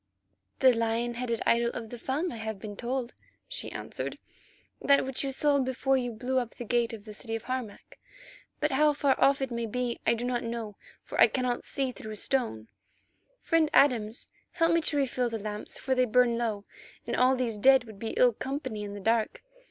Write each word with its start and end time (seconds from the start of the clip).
"The 0.61 0.73
lion 0.75 1.13
headed 1.13 1.43
idol 1.45 1.69
of 1.75 1.91
the 1.91 1.99
Fung, 1.99 2.31
I 2.31 2.37
have 2.37 2.57
been 2.57 2.75
told," 2.75 3.13
she 3.47 3.71
answered. 3.71 4.17
"That 4.81 5.05
which 5.05 5.23
you 5.23 5.31
saw 5.31 5.59
before 5.59 5.95
you 5.95 6.11
blew 6.11 6.39
up 6.39 6.55
the 6.55 6.65
gate 6.65 6.91
of 6.91 7.05
the 7.05 7.13
city 7.13 7.37
Harmac. 7.37 7.99
But 8.59 8.71
how 8.71 8.93
far 8.93 9.13
off 9.19 9.43
it 9.43 9.51
may 9.51 9.67
be 9.67 9.99
I 10.07 10.15
do 10.15 10.25
not 10.25 10.41
know, 10.43 10.75
for 11.03 11.21
I 11.21 11.27
cannot 11.27 11.65
see 11.65 11.91
through 11.91 12.15
stone. 12.15 12.67
Friend 13.43 13.69
Adams, 13.75 14.27
help 14.53 14.71
me 14.71 14.81
to 14.81 14.97
refill 14.97 15.29
the 15.29 15.37
lamps, 15.37 15.77
for 15.77 15.93
they 15.93 16.05
burn 16.05 16.35
low, 16.35 16.65
and 17.05 17.15
all 17.15 17.35
these 17.35 17.59
dead 17.59 17.83
would 17.83 17.99
be 17.99 18.15
ill 18.17 18.33
company 18.33 18.81
in 18.83 18.95
the 18.95 18.99
dark. 18.99 19.43